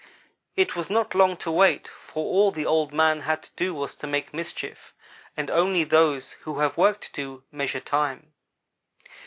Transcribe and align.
"It 0.55 0.75
was 0.75 0.89
not 0.89 1.13
long 1.13 1.37
to 1.37 1.51
wait, 1.51 1.87
for 1.87 2.25
all 2.25 2.49
the 2.51 2.65
Old 2.65 2.91
man 2.91 3.21
had 3.21 3.43
to 3.43 3.49
do 3.55 3.75
was 3.75 3.93
to 3.97 4.07
make 4.07 4.33
mischief, 4.33 4.95
and 5.37 5.51
only 5.51 5.83
those 5.83 6.31
who 6.41 6.57
have 6.57 6.75
work 6.75 6.99
to 7.01 7.13
do 7.13 7.43
measure 7.51 7.79
time. 7.79 8.33